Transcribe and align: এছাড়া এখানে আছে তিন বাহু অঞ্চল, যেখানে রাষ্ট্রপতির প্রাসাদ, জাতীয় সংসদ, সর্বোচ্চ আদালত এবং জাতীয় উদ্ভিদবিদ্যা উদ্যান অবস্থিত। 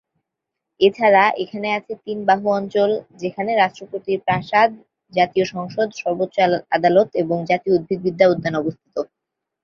এছাড়া 0.79 1.23
এখানে 1.43 1.67
আছে 1.77 1.93
তিন 2.05 2.17
বাহু 2.29 2.47
অঞ্চল, 2.59 2.89
যেখানে 3.21 3.51
রাষ্ট্রপতির 3.53 4.19
প্রাসাদ, 4.25 4.69
জাতীয় 5.13 5.45
সংসদ, 5.53 5.87
সর্বোচ্চ 6.01 6.35
আদালত 6.77 7.09
এবং 7.23 7.37
জাতীয় 7.49 7.73
উদ্ভিদবিদ্যা 7.77 8.25
উদ্যান 8.33 8.55
অবস্থিত। 8.61 8.95